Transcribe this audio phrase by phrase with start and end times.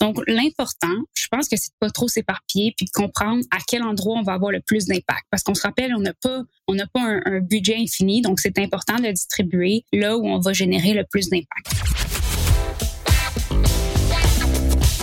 [0.00, 3.82] Donc, l'important, je pense que c'est de pas trop s'éparpiller puis de comprendre à quel
[3.82, 5.24] endroit on va avoir le plus d'impact.
[5.30, 8.40] Parce qu'on se rappelle, on n'a pas, on n'a pas un, un budget infini, donc
[8.40, 11.72] c'est important de distribuer là où on va générer le plus d'impact.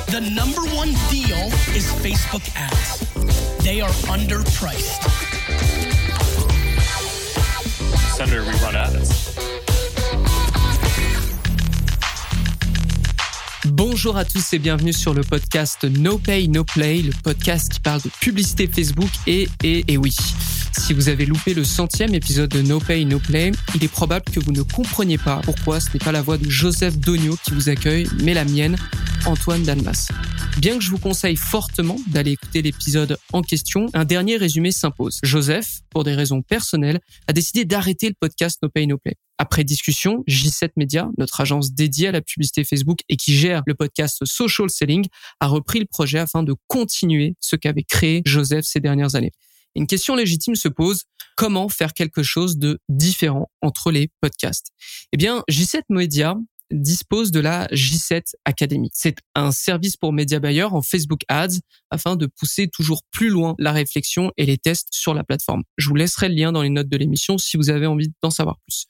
[0.08, 3.02] The number one deal is Facebook ads.
[3.64, 5.02] They are underpriced.
[8.16, 9.35] Senator, we run ads.
[13.78, 17.82] Bonjour à tous et bienvenue sur le podcast No Pay No Play, le podcast qui
[17.82, 20.16] parle de publicité Facebook et, et, et oui.
[20.80, 24.24] Si vous avez loupé le centième épisode de No Pay No Play, il est probable
[24.32, 27.52] que vous ne compreniez pas pourquoi ce n'est pas la voix de Joseph Dogno qui
[27.52, 28.78] vous accueille, mais la mienne,
[29.26, 30.10] Antoine Dalmas.
[30.60, 35.20] Bien que je vous conseille fortement d'aller écouter l'épisode en question, un dernier résumé s'impose.
[35.24, 39.16] Joseph, pour des raisons personnelles, a décidé d'arrêter le podcast No Pay No Play.
[39.38, 43.74] Après discussion, J7 Media, notre agence dédiée à la publicité Facebook et qui gère le
[43.74, 45.08] podcast Social Selling,
[45.40, 49.32] a repris le projet afin de continuer ce qu'avait créé Joseph ces dernières années.
[49.76, 51.04] Une question légitime se pose,
[51.36, 54.72] comment faire quelque chose de différent entre les podcasts?
[55.12, 56.38] Eh bien, J7 Media
[56.72, 58.90] dispose de la J7 Academy.
[58.94, 63.56] C'est un service pour média buyers en Facebook Ads afin de pousser toujours plus loin
[63.60, 65.64] la réflexion et les tests sur la plateforme.
[65.78, 68.30] Je vous laisserai le lien dans les notes de l'émission si vous avez envie d'en
[68.32, 68.88] savoir plus.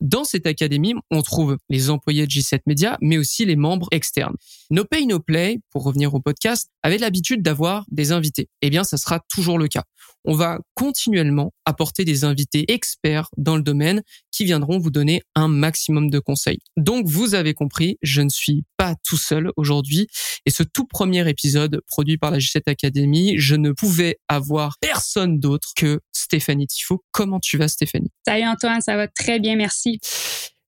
[0.00, 4.34] Dans cette académie, on trouve les employés de J7 Media, mais aussi les membres externes.
[4.70, 8.48] No Pay No Play, pour revenir au podcast, avait l'habitude d'avoir des invités.
[8.62, 9.84] Eh bien, ça sera toujours le cas.
[10.24, 15.48] On va continuellement apporter des invités experts dans le domaine qui viendront vous donner un
[15.48, 16.58] maximum de conseils.
[16.76, 20.06] Donc, vous avez compris, je ne suis pas tout seul aujourd'hui.
[20.46, 25.38] Et ce tout premier épisode produit par la J7 Academy, je ne pouvais avoir personne
[25.38, 27.02] d'autre que Stéphanie Tifo.
[27.10, 28.10] Comment tu vas, Stéphanie?
[28.26, 29.98] Salut Antoine, ça va très bien, merci.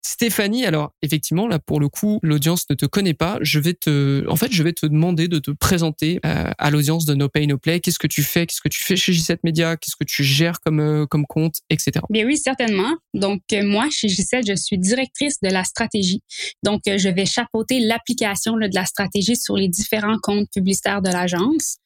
[0.04, 3.38] Stéphanie, alors effectivement là pour le coup l'audience ne te connaît pas.
[3.40, 7.06] Je vais te, en fait je vais te demander de te présenter euh, à l'audience
[7.06, 7.78] de No Pay No Play.
[7.78, 8.46] Qu'est-ce que tu fais?
[8.46, 9.76] Qu'est-ce que tu fais chez J7 Media?
[9.76, 12.00] Qu'est-ce que tu gères comme euh, comme compte, etc.
[12.10, 12.96] Bien oui certainement.
[13.14, 16.22] Donc euh, moi chez J7 je suis directrice de la stratégie.
[16.64, 21.76] Donc je vais chapeauter l'application de la stratégie sur les différents comptes publicitaires de l'agence.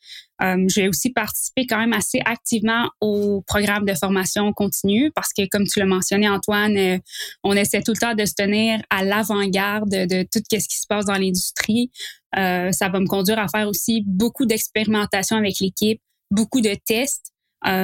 [0.43, 5.33] Euh, je vais aussi participer quand même assez activement au programme de formation continue parce
[5.33, 6.99] que, comme tu l'as mentionné, Antoine, euh,
[7.43, 10.87] on essaie tout le temps de se tenir à l'avant-garde de, tout ce qui se
[10.87, 11.91] passe dans l'industrie.
[12.37, 17.33] Euh, ça va me conduire à faire aussi beaucoup d'expérimentation avec l'équipe, beaucoup de tests.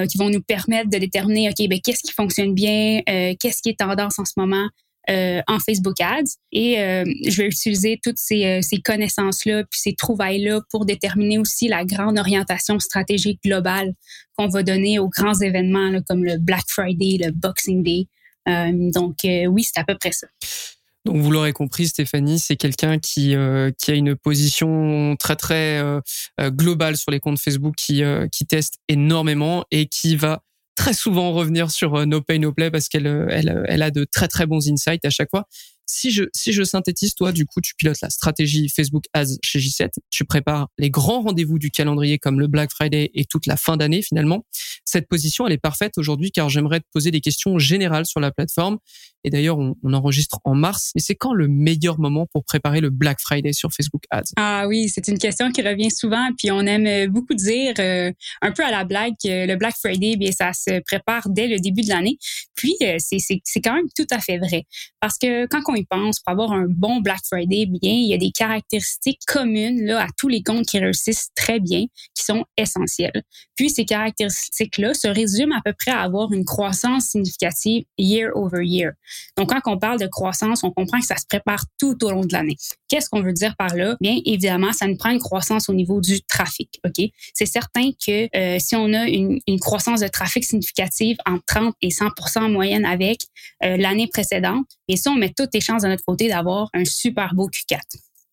[0.09, 3.01] qui vont nous permettre de déterminer, OK, ben, qu'est-ce qui fonctionne bien,
[3.41, 4.69] qu'est-ce qui est tendance en ce moment,
[5.11, 9.81] euh, en Facebook Ads et euh, je vais utiliser toutes ces, euh, ces connaissances-là puis
[9.81, 13.95] ces trouvailles-là pour déterminer aussi la grande orientation stratégique globale
[14.37, 18.07] qu'on va donner aux grands événements comme le Black Friday, le Boxing Day.
[18.47, 20.29] donc oui, c'est à peu près ça.
[21.05, 23.35] Donc vous l'aurez compris, Stéphanie, c'est quelqu'un qui
[23.79, 25.83] qui a une position très très
[26.41, 30.43] globale sur les comptes Facebook, qui qui teste énormément et qui va
[30.77, 33.91] très souvent revenir sur euh, No Pay No Play parce qu'elle euh, euh, elle a
[33.91, 35.47] de très très bons insights à chaque fois.
[35.87, 39.59] Si je si je synthétise, toi du coup tu pilotes la stratégie Facebook Ads chez
[39.59, 43.57] J7, tu prépares les grands rendez-vous du calendrier comme le Black Friday et toute la
[43.57, 44.45] fin d'année finalement.
[44.85, 48.31] Cette position elle est parfaite aujourd'hui car j'aimerais te poser des questions générales sur la
[48.31, 48.79] plateforme
[49.25, 50.93] et d'ailleurs, on, enregistre en mars.
[50.95, 54.33] Mais c'est quand le meilleur moment pour préparer le Black Friday sur Facebook Ads?
[54.37, 56.29] Ah oui, c'est une question qui revient souvent.
[56.37, 58.11] Puis on aime euh, beaucoup dire, euh,
[58.41, 61.59] un peu à la blague, que le Black Friday, bien, ça se prépare dès le
[61.59, 62.19] début de l'année.
[62.55, 64.65] Puis euh, c'est quand même tout à fait vrai.
[65.01, 68.31] Parce que quand pense, pour avoir un bon Black Friday, bien, il y a des
[68.31, 71.85] caractéristiques communes là, à tous les comptes qui réussissent très bien,
[72.23, 73.23] sont essentielles.
[73.55, 78.65] Puis ces caractéristiques-là se résument à peu près à avoir une croissance significative year over
[78.65, 78.93] year.
[79.37, 82.23] Donc, quand on parle de croissance, on comprend que ça se prépare tout au long
[82.23, 82.57] de l'année.
[82.89, 83.97] Qu'est-ce qu'on veut dire par là?
[84.01, 86.81] Bien, évidemment, ça nous prend une croissance au niveau du trafic.
[86.85, 87.09] OK?
[87.35, 91.75] C'est certain que euh, si on a une, une, croissance de trafic significative entre 30
[91.83, 93.21] et 100% en moyenne avec
[93.65, 96.85] euh, l'année précédente, et ça, on met toutes les chances de notre côté d'avoir un
[96.85, 97.79] super beau Q4.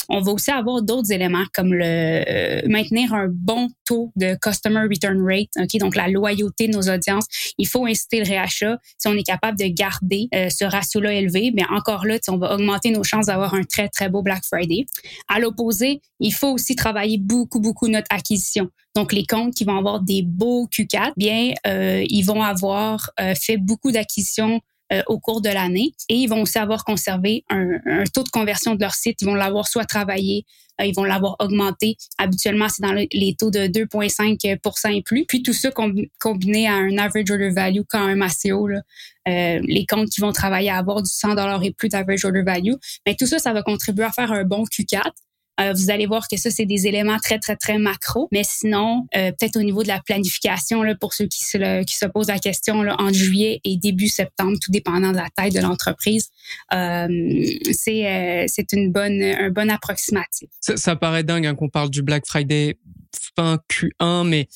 [0.09, 4.81] On va aussi avoir d'autres éléments comme le euh, maintenir un bon taux de customer
[4.81, 7.25] return rate, ok, donc la loyauté de nos audiences.
[7.57, 8.77] Il faut inciter le réachat.
[8.97, 12.53] Si on est capable de garder euh, ce ratio-là élevé, bien encore là, on va
[12.53, 14.85] augmenter nos chances d'avoir un très très beau Black Friday.
[15.27, 18.69] À l'opposé, il faut aussi travailler beaucoup beaucoup notre acquisition.
[18.95, 23.33] Donc, les comptes qui vont avoir des beaux Q4, bien, euh, ils vont avoir euh,
[23.35, 24.59] fait beaucoup d'acquisitions
[24.91, 25.93] euh, au cours de l'année.
[26.09, 29.21] Et ils vont aussi avoir conservé un, un, taux de conversion de leur site.
[29.21, 30.45] Ils vont l'avoir soit travaillé,
[30.81, 31.97] euh, ils vont l'avoir augmenté.
[32.17, 35.25] Habituellement, c'est dans les taux de 2,5% et plus.
[35.25, 35.69] Puis tout ça
[36.19, 38.67] combiné à un average order value quand assez haut.
[38.67, 38.81] Là.
[39.27, 42.73] Euh, les comptes qui vont travailler à avoir du 100 et plus d'average order value.
[43.05, 45.11] Mais tout ça, ça va contribuer à faire un bon Q4.
[45.59, 48.27] Euh, vous allez voir que ça, c'est des éléments très, très, très macro.
[48.31, 52.27] Mais sinon, euh, peut-être au niveau de la planification, là, pour ceux qui se, posent
[52.27, 56.29] la question, là, en juillet et début septembre, tout dépendant de la taille de l'entreprise,
[56.73, 57.07] euh,
[57.71, 60.49] c'est c'est bonne, un bon approximatif.
[60.61, 62.77] Ça, paraît dingue hein, qu'on parle du Black Friday
[63.35, 64.47] fin Q1, mais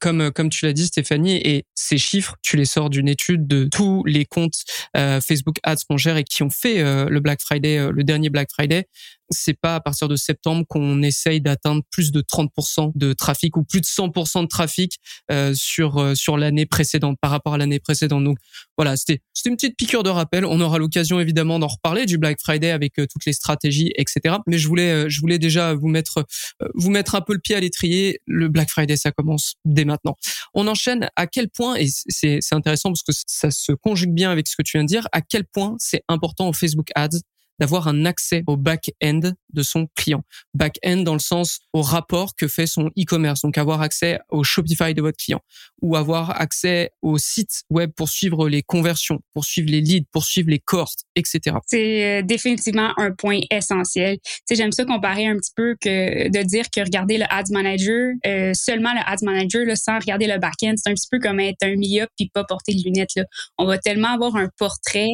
[0.00, 3.64] comme comme tu l'as dit Stéphanie, et ces chiffres, tu les sors d'une étude de
[3.64, 8.04] tous les comptes Facebook Ads qu'on gère et qui ont fait le Black Friday, le
[8.04, 8.86] dernier Black Friday
[9.30, 13.64] c'est pas à partir de septembre qu'on essaye d'atteindre plus de 30% de trafic ou
[13.64, 14.98] plus de 100% de trafic
[15.30, 18.24] euh, sur euh, sur l'année précédente par rapport à l'année précédente.
[18.24, 18.38] Donc
[18.76, 20.44] voilà, c'était c'était une petite piqûre de rappel.
[20.44, 24.36] On aura l'occasion évidemment d'en reparler du Black Friday avec euh, toutes les stratégies, etc.
[24.46, 26.26] Mais je voulais je voulais déjà vous mettre
[26.74, 28.20] vous mettre un peu le pied à l'étrier.
[28.26, 30.16] Le Black Friday, ça commence dès maintenant.
[30.54, 31.08] On enchaîne.
[31.16, 34.56] À quel point et c'est c'est intéressant parce que ça se conjugue bien avec ce
[34.56, 35.06] que tu viens de dire.
[35.12, 37.20] À quel point c'est important au Facebook Ads
[37.60, 39.20] d'avoir un accès au back-end
[39.52, 40.22] de son client.
[40.54, 44.94] Back-end dans le sens au rapport que fait son e-commerce, donc avoir accès au Shopify
[44.94, 45.40] de votre client
[45.82, 50.24] ou avoir accès au site web pour suivre les conversions, pour suivre les leads, pour
[50.24, 51.56] suivre les cohortes, etc.
[51.66, 54.18] C'est euh, définitivement un point essentiel.
[54.48, 58.12] Tu j'aime ça comparer un petit peu que de dire que regarder le Ads Manager,
[58.26, 61.40] euh, seulement le Ads Manager, là, sans regarder le back-end, c'est un petit peu comme
[61.40, 63.14] être un myope puis pas porter de lunettes.
[63.16, 63.24] Là.
[63.58, 65.10] On va tellement avoir un portrait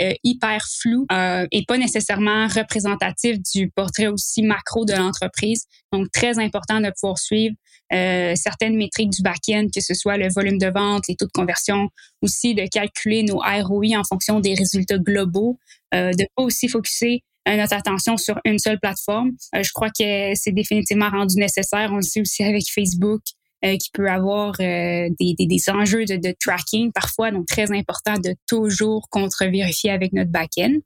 [0.00, 5.66] euh, hyper flou euh, et pas nécessairement représentatif du portrait aussi macro de l'entreprise.
[5.92, 7.54] Donc, très important de pouvoir suivre
[7.92, 11.32] euh, certaines métriques du back-end, que ce soit le volume de vente, les taux de
[11.32, 11.88] conversion,
[12.22, 15.58] aussi de calculer nos ROI en fonction des résultats globaux,
[15.94, 19.32] euh, de pas aussi focuser euh, notre attention sur une seule plateforme.
[19.52, 21.90] Je crois que c'est définitivement rendu nécessaire.
[21.92, 23.22] On le sait aussi avec Facebook,
[23.64, 27.70] euh, qui peut avoir euh, des, des, des, enjeux de, de, tracking parfois, donc très
[27.72, 30.78] important de toujours contre-vérifier avec notre back-end.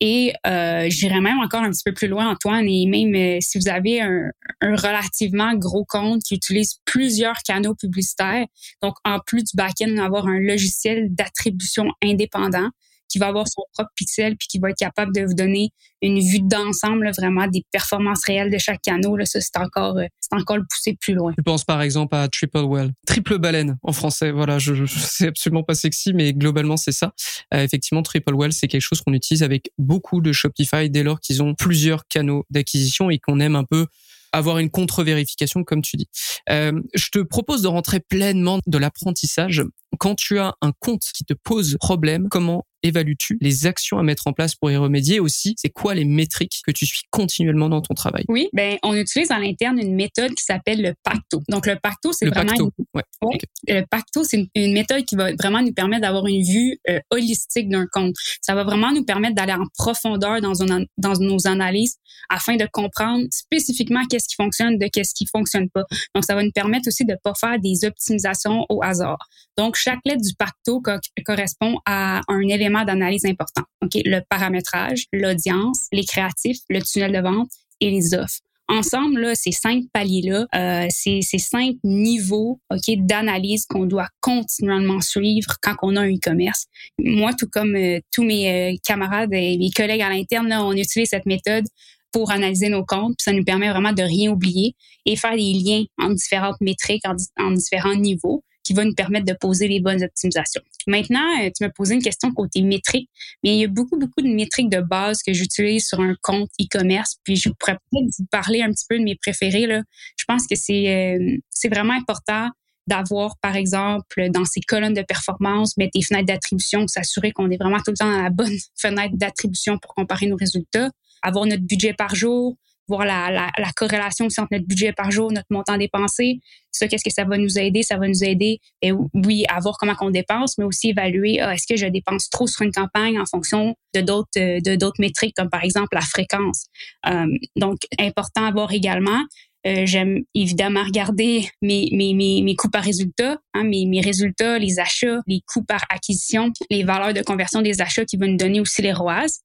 [0.00, 3.58] Et euh, j'irais même encore un petit peu plus loin, Antoine, et même euh, si
[3.58, 8.46] vous avez un, un, relativement gros compte qui utilise plusieurs canaux publicitaires,
[8.82, 12.70] donc en plus du back-end, avoir un logiciel d'attribution indépendant,
[13.08, 15.70] qui va avoir son propre pixel puis qui va être capable de vous donner
[16.02, 18.98] une vue d'ensemble vraiment des performances réelles de chaque canal.
[19.16, 21.32] Là, ça c'est encore euh, c'est encore le pousser plus loin.
[21.36, 24.30] Je pense par exemple à Triple Well, triple baleine en français.
[24.30, 27.12] Voilà, je c'est absolument pas sexy, mais globalement c'est ça.
[27.54, 31.20] Euh, effectivement, Triple Well c'est quelque chose qu'on utilise avec beaucoup de Shopify dès lors
[31.20, 33.86] qu'ils ont plusieurs canaux d'acquisition et qu'on aime un peu
[34.32, 36.08] avoir une contre-vérification, comme tu dis.
[36.50, 39.64] Euh, je te propose de rentrer pleinement de l'apprentissage.
[39.98, 44.26] Quand tu as un compte qui te pose problème, comment évalues-tu les actions à mettre
[44.26, 45.20] en place pour y remédier?
[45.20, 48.24] Aussi C'est quoi les métriques que tu suis continuellement dans ton travail?
[48.28, 51.42] Oui, ben on utilise à l'interne une méthode qui s'appelle le pacto.
[51.48, 52.70] Donc le pacto, c'est vraiment pacto.
[52.94, 53.02] Ouais.
[53.22, 53.38] Ouais.
[53.66, 57.00] le pacto, c'est une, une, méthode qui va vraiment nous permettre d'avoir une vue euh,
[57.10, 58.14] holistique d'un compte.
[58.40, 61.96] Ça va vraiment nous permettre d'aller en profondeur dans, une, dans nos analyses
[62.28, 65.84] afin de comprendre spécifiquement qu'est-ce qui fonctionne de qu'est-ce qui fonctionne pas.
[66.14, 69.18] Donc ça va nous permettre aussi de pas faire des optimisations au hasard.
[69.56, 70.92] Donc chaque lettre du pacto co
[71.24, 73.62] correspond à un élément d'analyse important.
[73.82, 77.48] OK, le paramétrage, l'audience, les créatifs, le tunnel de vente
[77.80, 78.40] et les offres.
[78.70, 85.56] Ensemble, là, ces cinq paliers-là, euh, ces cinq niveaux ok d'analyse qu'on doit continuellement suivre
[85.62, 86.66] quand on a un e-commerce.
[86.98, 91.08] Moi, tout comme euh, tous mes euh, camarades et mes collègues à l'interne, on utilise
[91.08, 91.64] cette méthode
[92.12, 93.16] pour analyser nos comptes.
[93.22, 94.74] Ça nous permet vraiment de rien oublier
[95.06, 97.04] et faire des liens entre différentes métriques,
[97.38, 100.60] en différents niveaux qui va nous permettre de poser les bonnes optimisations.
[100.86, 103.08] Maintenant, euh, tu m'as posé une question côté métrique,
[103.42, 106.50] mais il y a beaucoup, beaucoup de métriques de base que j'utilise sur un compte
[106.60, 107.16] e-commerce.
[107.24, 109.66] Puis je pourrais peut-être vous parler un petit peu de mes préférés.
[109.66, 109.80] Là.
[110.18, 112.50] Je pense que c'est euh, vraiment important
[112.86, 117.56] d'avoir, par exemple, dans ces colonnes de performance, mettre des fenêtres d'attribution, s'assurer qu'on est
[117.56, 120.90] vraiment tout le temps dans la bonne fenêtre d'attribution pour comparer nos résultats,
[121.22, 122.58] avoir notre budget par jour,
[122.88, 126.40] voir la, la, la, corrélation aussi entre notre budget par jour, notre montant dépensé.
[126.70, 127.82] Ça, qu'est-ce que ça va nous aider?
[127.82, 131.54] Ça va nous aider, et oui, à voir comment on dépense, mais aussi évaluer, ah,
[131.54, 135.34] est-ce que je dépense trop sur une campagne en fonction de d'autres de d'autres métriques,
[135.36, 136.66] comme par exemple la fréquence.
[137.06, 137.26] Euh,
[137.56, 139.22] donc, important à voir également.
[139.66, 145.40] Euh, J'aime évidemment regarder mes coûts par résultat, hein, mes, mes résultats, les achats, les
[145.52, 148.92] coûts par acquisition, les valeurs de conversion des achats qui vont nous donner aussi les
[148.92, 149.40] ROAS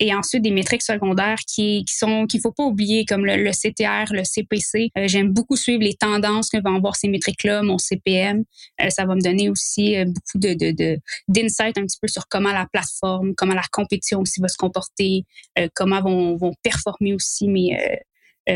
[0.00, 3.50] et ensuite des métriques secondaires qui, qui sont qu'il faut pas oublier comme le, le
[3.50, 4.90] CTR, le CPC.
[4.96, 8.44] Euh, J'aime beaucoup suivre les tendances que vont avoir ces métriques-là, mon CPM.
[8.82, 12.28] Euh, ça va me donner aussi euh, beaucoup de d'insight de, un petit peu sur
[12.28, 15.24] comment la plateforme, comment la compétition aussi va se comporter,
[15.58, 17.96] euh, comment vont, vont performer aussi mes euh,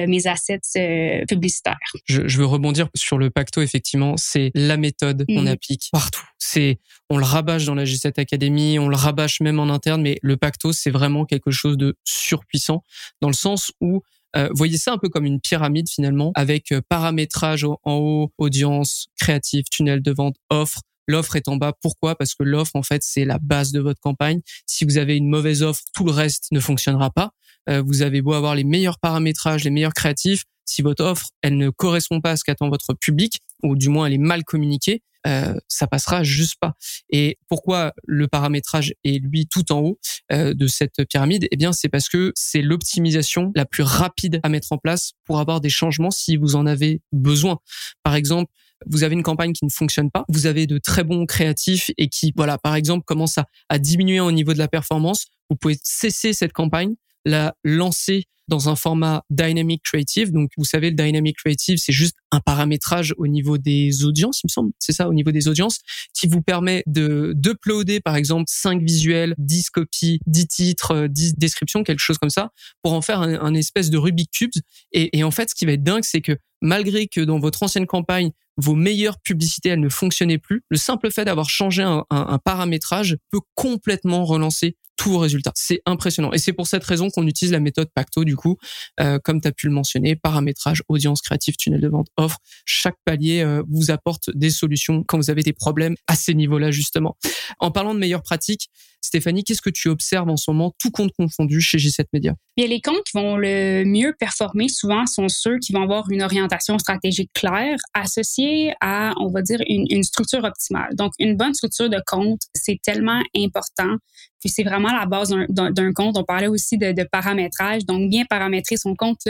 [0.06, 1.78] mes assets euh, publicitaires.
[2.06, 3.60] Je, je, veux rebondir sur le pacto.
[3.60, 5.48] Effectivement, c'est la méthode qu'on mmh.
[5.48, 6.24] applique partout.
[6.38, 6.78] C'est
[7.10, 10.36] on le rabâche dans la G7 Academy, on le rabâche même en interne, mais le
[10.36, 12.82] pacto c'est vraiment quelque chose de surpuissant
[13.20, 14.02] dans le sens où
[14.34, 19.66] Euh, voyez ça un peu comme une pyramide finalement, avec paramétrage en haut, audience, créatif,
[19.70, 20.80] tunnel de vente, offre.
[21.06, 21.72] L'offre est en bas.
[21.80, 22.16] Pourquoi?
[22.16, 24.40] Parce que l'offre, en fait, c'est la base de votre campagne.
[24.66, 27.32] Si vous avez une mauvaise offre, tout le reste ne fonctionnera pas.
[27.68, 31.70] vous avez beau avoir les meilleurs paramétrages, les meilleurs créatifs, si votre offre elle ne
[31.70, 35.54] correspond pas à ce qu'attend votre public ou du moins elle est mal communiquée, euh,
[35.68, 36.74] ça passera juste pas.
[37.10, 39.98] Et pourquoi le paramétrage est lui tout en haut
[40.32, 41.46] euh, de cette pyramide?
[41.52, 45.38] Eh bien, c'est parce que c'est l'optimisation la plus rapide à mettre en place pour
[45.38, 47.58] avoir des changements si vous en avez besoin.
[48.02, 48.50] Par exemple,
[48.86, 52.08] vous avez une campagne qui ne fonctionne pas, vous avez de très bons créatifs et
[52.08, 56.32] qui, voilà, par exemple, commence à, diminuer au niveau de la performance, vous pouvez cesser
[56.32, 60.32] cette campagne, la lancer dans un format dynamic creative.
[60.32, 64.48] Donc, vous savez, le dynamic creative, c'est juste un paramétrage au niveau des audiences, il
[64.48, 64.72] me semble.
[64.78, 65.78] C'est ça, au niveau des audiences,
[66.12, 71.82] qui vous permet de d'uploader, par exemple, 5 visuels, 10 copies, 10 titres, 10 descriptions,
[71.82, 72.50] quelque chose comme ça,
[72.82, 74.50] pour en faire un, espèce de Rubik Cube.
[74.92, 77.62] Et, et en fait, ce qui va être dingue, c'est que malgré que dans votre
[77.62, 82.04] ancienne campagne, vos meilleures publicités, elles ne fonctionnaient plus, le simple fait d'avoir changé un,
[82.44, 85.52] paramétrage peut complètement relancer tous vos résultats.
[85.54, 86.32] C'est impressionnant.
[86.32, 88.58] Et c'est pour cette raison qu'on utilise la méthode Pacto, du coup,
[89.00, 92.38] euh, comme tu as pu le mentionner, paramétrage, audience créative, tunnel de vente, offre.
[92.66, 96.70] Chaque palier euh, vous apporte des solutions quand vous avez des problèmes à ces niveaux-là,
[96.70, 97.16] justement.
[97.58, 98.68] En parlant de meilleures pratiques,
[99.04, 102.34] Stéphanie, qu'est-ce que tu observes en ce moment, tout compte confondu, chez G7 Media?
[102.56, 106.22] Bien, les comptes qui vont le mieux performer souvent sont ceux qui vont avoir une
[106.22, 110.94] orientation stratégique claire associée à, on va dire, une, structure optimale.
[110.94, 113.96] Donc, une bonne structure de compte, c'est tellement important.
[114.38, 116.16] Puis c'est vraiment la base d'un compte.
[116.16, 117.84] On parlait aussi de, paramétrage.
[117.84, 119.26] Donc, bien paramétrer son compte,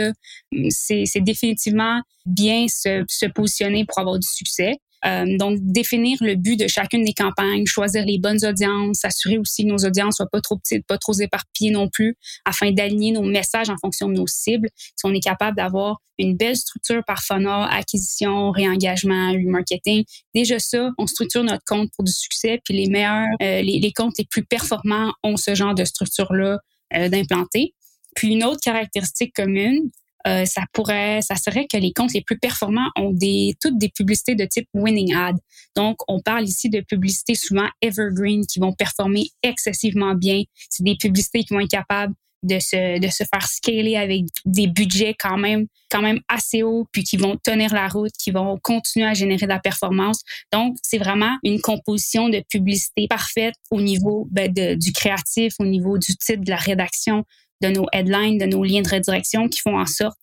[0.69, 4.73] c'est définitivement bien se positionner pour avoir du succès.
[5.05, 9.63] Euh, donc, définir le but de chacune des campagnes, choisir les bonnes audiences, s'assurer aussi
[9.63, 13.23] que nos audiences soient pas trop petites, pas trop éparpillées non plus, afin d'aligner nos
[13.23, 14.69] messages en fonction de nos cibles.
[14.77, 20.91] Si on est capable d'avoir une belle structure par funnel, acquisition, réengagement, remarketing, déjà ça,
[20.97, 22.61] on structure notre compte pour du succès.
[22.63, 26.59] Puis les meilleurs, euh, les, les, comptes les plus performants ont ce genre de structure-là
[26.95, 27.73] euh, d'implanter.
[28.15, 29.89] Puis une autre caractéristique commune,
[30.27, 33.89] euh, ça pourrait, ça serait que les comptes les plus performants ont des, toutes des
[33.89, 35.35] publicités de type winning ad.
[35.75, 40.43] Donc, on parle ici de publicités souvent evergreen qui vont performer excessivement bien.
[40.69, 42.13] C'est des publicités qui vont être capables
[42.43, 46.85] de se, de se faire scaler avec des budgets quand même, quand même assez hauts,
[46.91, 50.21] puis qui vont tenir la route, qui vont continuer à générer de la performance.
[50.51, 55.97] Donc, c'est vraiment une composition de publicité parfaite au niveau ben, du créatif, au niveau
[55.97, 57.23] du titre, de la rédaction,
[57.63, 60.17] de nos headlines, de nos liens de redirection qui font en sorte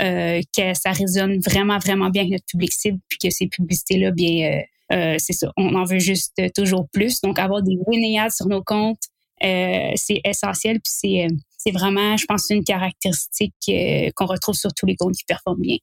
[0.00, 4.10] euh, que ça résonne vraiment, vraiment bien avec notre public cible, puis que ces publicités-là,
[4.10, 4.62] bien,
[4.92, 7.20] euh, euh, c'est ça, on en veut juste toujours plus.
[7.22, 7.78] Donc, avoir des
[8.18, 9.02] ads sur nos comptes,
[9.40, 13.54] c'est essentiel, puis c'est vraiment, je pense, une caractéristique
[14.14, 15.78] qu'on retrouve sur tous les comptes qui performent bien.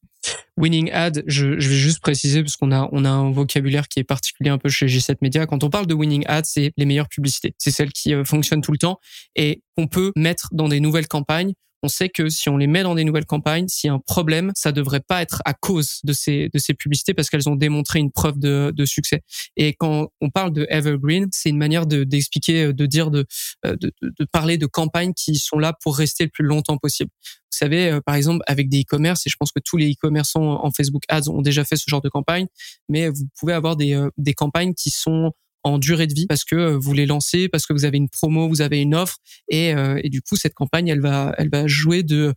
[0.57, 4.03] Winning ad, je, vais juste préciser parce qu'on a on a un vocabulaire qui est
[4.03, 5.45] particulier un peu chez G7 Media.
[5.45, 8.71] Quand on parle de winning ad, c'est les meilleures publicités, c'est celles qui fonctionnent tout
[8.71, 8.99] le temps
[9.35, 11.53] et qu'on peut mettre dans des nouvelles campagnes
[11.83, 13.99] on sait que si on les met dans des nouvelles campagnes, s'il y a un
[13.99, 17.55] problème, ça devrait pas être à cause de ces de ces publicités parce qu'elles ont
[17.55, 19.21] démontré une preuve de, de succès.
[19.57, 23.25] Et quand on parle de evergreen, c'est une manière de d'expliquer, de dire, de,
[23.65, 27.11] de, de parler de campagnes qui sont là pour rester le plus longtemps possible.
[27.21, 30.63] Vous savez, euh, par exemple, avec des e-commerce, et je pense que tous les e-commerçants
[30.65, 32.47] en Facebook Ads ont déjà fait ce genre de campagne,
[32.89, 35.33] mais vous pouvez avoir des, euh, des campagnes qui sont
[35.63, 38.09] en durée de vie parce que euh, vous les lancez, parce que vous avez une
[38.09, 39.17] promo, vous avez une offre
[39.49, 42.33] et, euh, et du coup cette campagne elle va elle va jouer de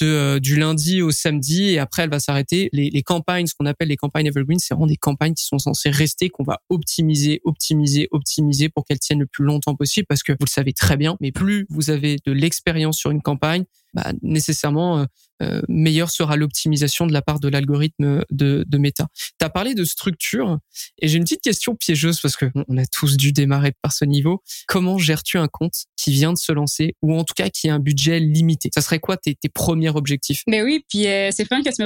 [0.00, 2.68] de, euh, du lundi au samedi et après elle va s'arrêter.
[2.72, 5.58] Les, les, campagnes, ce qu'on appelle les campagnes evergreen, c'est vraiment des campagnes qui sont
[5.58, 10.22] censées rester, qu'on va optimiser, optimiser, optimiser pour qu'elles tiennent le plus longtemps possible parce
[10.22, 13.64] que vous le savez très bien, mais plus vous avez de l'expérience sur une campagne,
[13.96, 15.04] bah, nécessairement euh,
[15.42, 19.06] euh, meilleure sera l'optimisation de la part de l'algorithme de, Meta.
[19.38, 20.58] Tu as parlé de structure
[21.00, 24.04] et j'ai une petite question piégeuse parce que on a tous dû démarrer par ce
[24.04, 24.42] niveau.
[24.66, 27.74] Comment gères-tu un compte qui vient de se lancer ou en tout cas qui a
[27.74, 28.68] un budget limité?
[28.74, 30.42] Ça serait quoi tes, premiers objectifs?
[30.46, 31.82] Mais ben oui, puis euh, c'est fun que tu,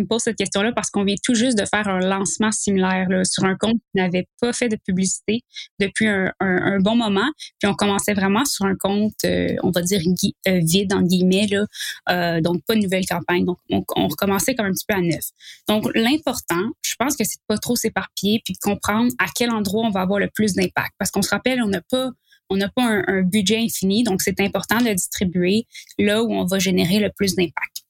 [0.00, 3.24] me, poses cette question-là parce qu'on vient tout juste de faire un lancement similaire là,
[3.24, 5.40] sur un compte qui n'avait pas fait de publicité
[5.78, 7.30] depuis un, un, bon moment.
[7.58, 10.00] Puis on commençait vraiment sur un compte, on va dire
[10.46, 11.66] vide en guillemets là,
[12.10, 13.44] euh, donc pas de nouvelle campagne.
[13.44, 15.30] Donc, on, recommençait comme un petit peu à neuf.
[15.68, 19.50] Donc, l'important, je pense que c'est de pas trop s'éparpiller puis de comprendre à quel
[19.50, 20.92] endroit on va avoir le plus d'impact.
[20.98, 22.10] Parce qu'on se rappelle, on n'a pas
[22.50, 25.66] on n'a pas un, budget infini, donc c'est important de distribuer
[25.98, 27.84] là où on va générer le plus d'impact.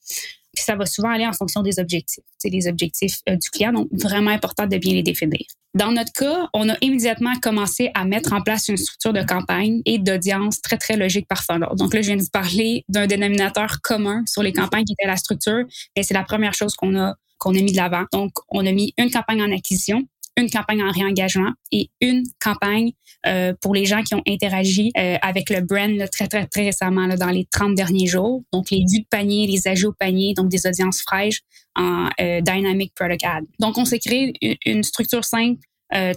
[0.61, 2.25] Ça va souvent aller en fonction des objectifs.
[2.39, 5.41] C'est les objectifs euh, du client, donc vraiment important de bien les définir.
[5.75, 9.83] Dans notre cas, on a immédiatement commencé à mettre en place une structure de campagne
[9.85, 11.45] et d'audience très, très logique par.
[11.77, 15.07] Donc là, je viens de vous parler d'un dénominateur commun sur les campagnes qui était
[15.07, 15.65] la structure,
[15.97, 18.05] et c'est la première chose qu'on a qu'on a mis de l'avant.
[18.13, 20.03] Donc, on a mis une campagne en acquisition,
[20.37, 22.93] une campagne en réengagement et une campagne
[23.27, 27.07] euh, pour les gens qui ont interagi euh, avec le brand très, très, très récemment,
[27.09, 28.43] dans les 30 derniers jours.
[28.53, 31.41] Donc, les vues de panier, les ajouts au panier, donc des audiences fraîches
[31.77, 33.45] en euh, Dynamic Product Ad.
[33.59, 34.33] Donc, on s'est créé
[34.65, 35.61] une, structure simple,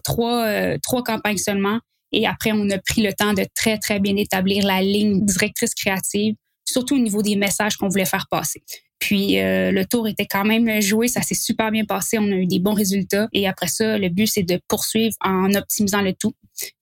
[0.04, 1.80] trois, trois campagnes seulement.
[2.12, 5.74] Et après, on a pris le temps de très, très bien établir la ligne directrice
[5.74, 8.62] créative, surtout au niveau des messages qu'on voulait faire passer.
[9.04, 12.36] Puis euh, le tour était quand même joué, ça s'est super bien passé, on a
[12.36, 13.28] eu des bons résultats.
[13.34, 16.34] Et après ça, le but c'est de poursuivre en optimisant le tout.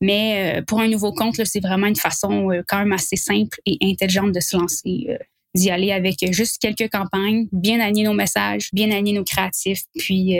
[0.01, 3.60] Mais euh, pour un nouveau compte, c'est vraiment une façon euh, quand même assez simple
[3.66, 5.18] et intelligente de se lancer,
[5.56, 10.38] d'y aller avec juste quelques campagnes, bien aligner nos messages, bien aligner nos créatifs, puis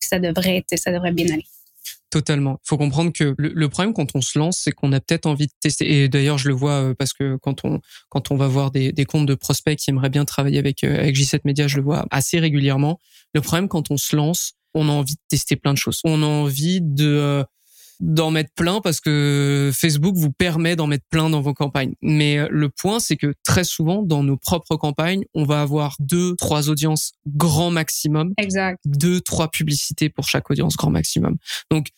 [0.00, 1.44] ça devrait être, ça devrait bien aller.
[2.10, 2.58] Totalement.
[2.64, 5.46] Il faut comprendre que le, problème quand on se lance, c'est qu'on a peut-être envie
[5.46, 6.04] de tester.
[6.04, 8.92] Et d'ailleurs, je le vois euh, parce que quand on quand on va voir des,
[8.92, 11.82] des comptes de prospects qui aimeraient bien travailler avec euh, avec J7 Media, je le
[11.82, 12.98] vois assez régulièrement.
[13.34, 16.00] Le problème quand on se lance, on a envie de tester plein de choses.
[16.04, 17.44] On a envie de euh,
[18.00, 21.94] d'en mettre plein parce que Facebook vous permet d'en mettre plein dans vos campagnes.
[22.00, 25.96] Mais euh, le point, c'est que très souvent, dans nos propres campagnes, on va avoir
[25.98, 28.32] deux, trois audiences grand maximum.
[28.38, 28.78] Exact.
[28.84, 31.36] Deux, trois publicités pour chaque audience grand maximum.
[31.70, 31.88] Donc,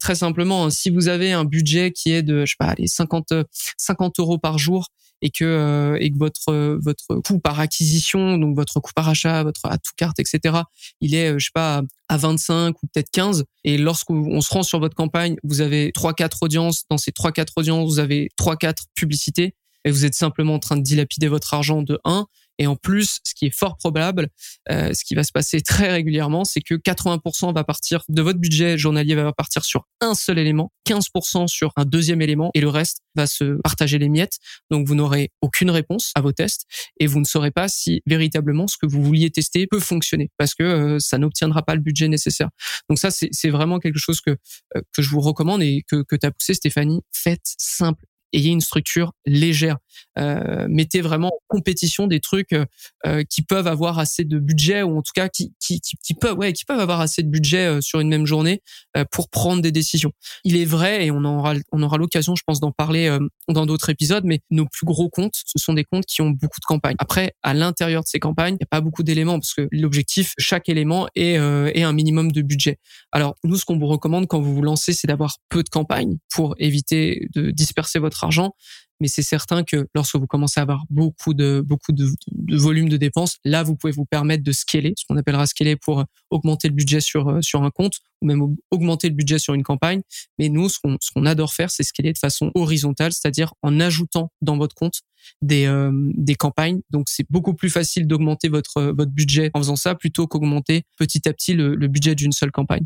[0.00, 2.86] très simplement, hein, si vous avez un budget qui est de, je sais pas, les
[2.86, 3.32] 50,
[3.76, 4.88] 50 euros par jour
[5.22, 9.42] et que euh, et que votre votre coût par acquisition, donc votre coût par achat,
[9.42, 10.60] votre à tout carte, etc.
[11.00, 13.44] Il est, euh, je sais pas, à 25 ou peut-être 15.
[13.64, 16.84] Et lorsqu'on se rend sur votre campagne, vous avez trois quatre audiences.
[16.90, 20.58] Dans ces trois quatre audiences, vous avez trois quatre publicités et vous êtes simplement en
[20.58, 22.26] train de dilapider votre argent de 1
[22.60, 24.28] et en plus, ce qui est fort probable,
[24.70, 28.38] euh, ce qui va se passer très régulièrement, c'est que 80% va partir de votre
[28.38, 32.68] budget journalier va partir sur un seul élément, 15% sur un deuxième élément, et le
[32.68, 34.36] reste va se partager les miettes.
[34.70, 36.66] Donc vous n'aurez aucune réponse à vos tests
[37.00, 40.54] et vous ne saurez pas si véritablement ce que vous vouliez tester peut fonctionner parce
[40.54, 42.50] que euh, ça n'obtiendra pas le budget nécessaire.
[42.90, 44.36] Donc ça, c'est vraiment quelque chose que
[44.76, 47.00] euh, que je vous recommande et que que as poussé Stéphanie.
[47.10, 49.78] Faites simple ayez une structure légère.
[50.18, 52.64] Euh, mettez vraiment en compétition des trucs euh,
[53.06, 56.36] euh, qui peuvent avoir assez de budget ou en tout cas qui, qui, qui, peuvent
[56.36, 58.62] ouais qui peuvent avoir assez de budget euh, sur une même journée
[59.10, 60.12] pour prendre des décisions.
[60.44, 63.16] Il est vrai et on aura on aura l'occasion je pense d'en parler
[63.48, 66.60] dans d'autres épisodes mais nos plus gros comptes ce sont des comptes qui ont beaucoup
[66.60, 66.96] de campagnes.
[66.98, 70.34] Après à l'intérieur de ces campagnes, il n'y a pas beaucoup d'éléments parce que l'objectif
[70.38, 72.78] chaque élément est est un minimum de budget.
[73.12, 76.18] Alors nous ce qu'on vous recommande quand vous vous lancez c'est d'avoir peu de campagnes
[76.32, 78.54] pour éviter de disperser votre argent
[79.00, 82.08] mais c'est certain que lorsque vous commencez à avoir beaucoup de beaucoup de,
[82.56, 86.04] volume de dépenses, là vous pouvez vous permettre de scaler, ce qu'on appellera scaler pour
[86.30, 89.62] augmenter le budget sur euh, sur un compte ou même augmenter le budget sur une
[89.62, 90.02] campagne.
[90.38, 94.30] Mais nous, ce qu'on ce adore faire, c'est scaler de façon horizontale, c'est-à-dire en ajoutant
[94.40, 95.02] dans votre compte
[95.42, 96.80] des euh, des campagnes.
[96.90, 101.28] Donc c'est beaucoup plus facile d'augmenter votre votre budget en faisant ça plutôt qu'augmenter petit
[101.28, 102.84] à petit le, le budget d'une seule campagne.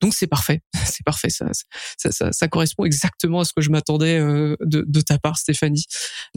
[0.00, 1.30] Donc c'est parfait, c'est parfait.
[1.30, 1.46] Ça
[1.96, 5.84] ça, ça correspond exactement à ce que je m'attendais euh, de, de ta part, Stéphanie.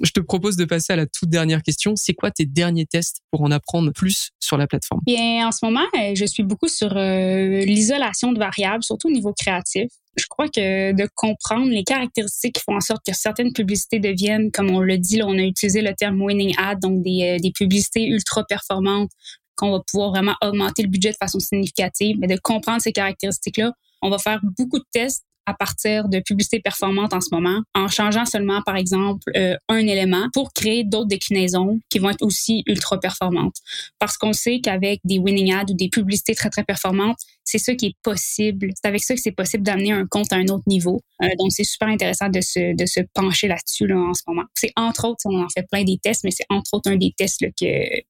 [0.01, 1.95] Je te propose de passer à la toute dernière question.
[1.95, 5.01] C'est quoi tes derniers tests pour en apprendre plus sur la plateforme?
[5.05, 9.33] Bien, en ce moment, euh, je suis beaucoup sur l'isolation de variables, surtout au niveau
[9.33, 13.99] créatif je crois que de comprendre les caractéristiques qui font en sorte que certaines publicités
[13.99, 17.35] deviennent, comme on le dit, là, on a utilisé le terme winning ad, donc des,
[17.37, 19.11] euh, des publicités ultra performantes
[19.55, 23.73] qu'on va pouvoir vraiment augmenter le budget de façon significative, mais de comprendre ces caractéristiques-là,
[24.01, 27.87] on va faire beaucoup de tests à partir de publicités performantes en ce moment, en
[27.87, 32.61] changeant seulement, par exemple, euh, un élément pour créer d'autres déclinaisons qui vont être aussi
[32.67, 33.55] ultra performantes.
[33.97, 37.73] Parce qu'on sait qu'avec des winning ads ou des publicités très, très performantes, c'est ça
[37.73, 38.69] qui est possible.
[38.75, 41.01] C'est avec ça que c'est possible d'amener un compte à un autre niveau.
[41.21, 44.43] Euh, donc, c'est super intéressant de se, de se pencher là-dessus là, en ce moment.
[44.53, 47.11] C'est entre autres, on en fait plein des tests, mais c'est entre autres un des
[47.17, 48.01] tests là, que,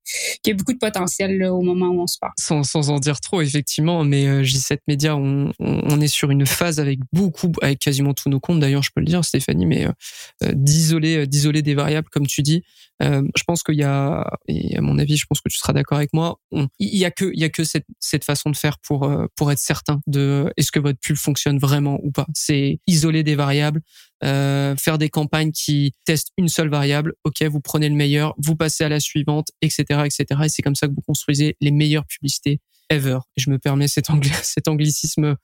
[0.43, 2.33] qui a beaucoup de potentiel là, au moment où on se parle.
[2.37, 6.45] Sans, sans en dire trop, effectivement, mais euh, J7 Media, on, on, est sur une
[6.45, 9.85] phase avec beaucoup, avec quasiment tous nos comptes, d'ailleurs, je peux le dire, Stéphanie, mais
[9.85, 9.91] euh,
[10.43, 12.63] euh d'isoler, d'isoler des variables, comme tu dis.
[13.01, 15.73] Euh, je pense qu'il y a, et à mon avis, je pense que tu seras
[15.73, 18.57] d'accord avec moi, il y a que, il y a que cette, cette façon de
[18.57, 22.27] faire pour, pour être certain de est-ce que votre pub fonctionne vraiment ou pas.
[22.33, 23.81] C'est isoler des variables,
[24.23, 27.13] euh, faire des campagnes qui testent une seule variable.
[27.23, 30.41] Ok, vous prenez le meilleur, vous passez à la suivante, etc., etc.
[30.43, 32.59] Et c'est comme ça que vous construisez les meilleures publicités
[32.89, 33.19] ever.
[33.37, 34.07] Et je me permets cet,
[34.43, 35.35] cet anglicisme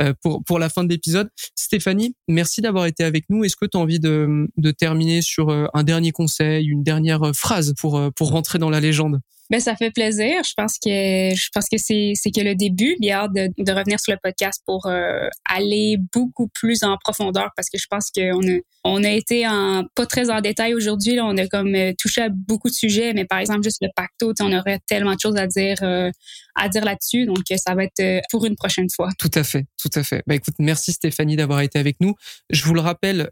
[0.00, 1.28] euh, pour, pour la fin de l'épisode.
[1.54, 3.44] Stéphanie, merci d'avoir été avec nous.
[3.44, 7.32] Est-ce que tu as envie de, de terminer sur euh, un dernier conseil, une dernière
[7.34, 9.20] phrase pour, pour rentrer dans la légende?
[9.50, 10.42] Ben ça fait plaisir.
[10.42, 12.96] Je pense que je pense que c'est c'est que le début.
[12.98, 17.50] Bien hâte de, de revenir sur le podcast pour euh, aller beaucoup plus en profondeur
[17.54, 21.20] parce que je pense qu'on a on a été en pas très en détail aujourd'hui.
[21.20, 24.32] On a comme euh, touché à beaucoup de sujets, mais par exemple juste le pacto,
[24.40, 26.10] on aurait tellement de choses à dire euh,
[26.54, 27.26] à dire là-dessus.
[27.26, 29.10] Donc ça va être pour une prochaine fois.
[29.18, 30.22] Tout à fait, tout à fait.
[30.26, 32.14] Bah écoute, merci Stéphanie d'avoir été avec nous.
[32.48, 33.28] Je vous le rappelle,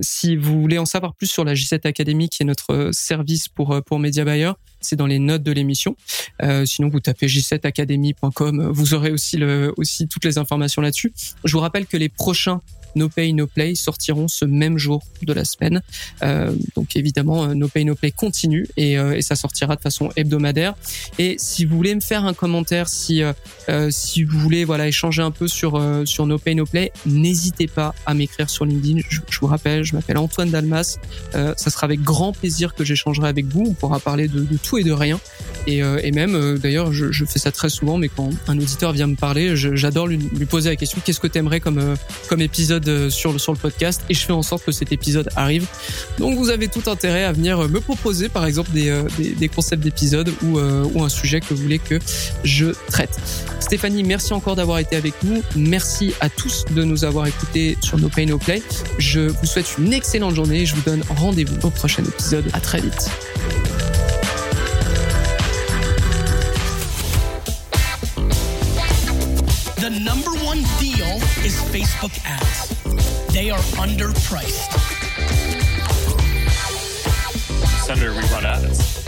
[0.00, 3.78] si vous voulez en savoir plus sur la J7 Academy, qui est notre service pour
[3.84, 5.96] pour Media Buyer, c'est dans les notes de l'émission.
[6.42, 9.38] Euh, sinon, vous tapez j7academy.com, vous aurez aussi,
[9.76, 11.12] aussi toutes les informations là-dessus.
[11.44, 12.60] Je vous rappelle que les prochains
[12.94, 15.80] No Pay No Play sortiront ce même jour de la semaine.
[16.22, 19.80] Euh, donc évidemment, euh, No Pay No Play continue et, euh, et, ça sortira de
[19.80, 20.74] façon hebdomadaire.
[21.18, 25.22] Et si vous voulez me faire un commentaire, si euh, si vous voulez voilà échanger
[25.22, 29.00] un peu sur sur No Pay No Play, n'hésitez pas à m'écrire sur LinkedIn.
[29.08, 30.98] Je, vous rappelle, je m'appelle Antoine Dalmas.
[31.32, 33.64] ça sera avec grand plaisir que j'échangerai avec vous.
[33.68, 35.20] On pourra parler de, tout et de rien.
[35.66, 39.06] Et, et même d'ailleurs, je, je, fais ça très souvent, mais quand un auditeur vient
[39.06, 41.96] me parler, j'adore lui, lui, poser la question qu'est-ce que tu aimerais comme
[42.28, 42.79] comme épisode
[43.10, 45.66] sur le, sur le podcast et je fais en sorte que cet épisode arrive.
[46.18, 49.04] Donc vous avez tout intérêt à venir me proposer par exemple des, euh,
[49.54, 51.98] concepts d'épisodes ou, euh, ou un sujet que vous voulez que
[52.44, 53.18] je traite.
[53.60, 55.42] Stéphanie, merci encore d'avoir été avec nous.
[55.56, 58.62] Merci à tous de nous avoir écoutés sur No Pay No Play.
[58.98, 62.44] Je vous souhaite une excellente journée et je vous donne rendez-vous au prochain épisode.
[62.52, 63.10] À très vite.
[69.80, 72.69] The number one deal is Facebook ads.
[73.40, 74.70] they are underpriced.
[77.86, 78.99] Senator, we run ads.